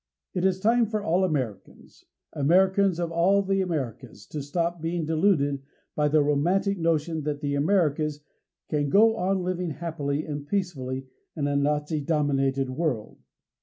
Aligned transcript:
It 0.33 0.43
is 0.45 0.59
time 0.59 0.87
for 0.87 1.03
all 1.03 1.23
Americans, 1.23 2.05
Americans 2.33 2.99
of 2.99 3.11
all 3.11 3.43
the 3.43 3.61
Americas 3.61 4.25
to 4.29 4.41
stop 4.41 4.81
being 4.81 5.05
deluded 5.05 5.61
by 5.95 6.07
the 6.07 6.23
romantic 6.23 6.79
notion 6.79 7.21
that 7.21 7.41
the 7.41 7.53
Americas 7.53 8.21
can 8.67 8.89
go 8.89 9.15
on 9.15 9.43
living 9.43 9.69
happily 9.69 10.25
and 10.25 10.47
peacefully 10.47 11.05
in 11.35 11.45
a 11.45 11.55
Nazi 11.55 12.01
dominated 12.01 12.67
world. 12.71 13.19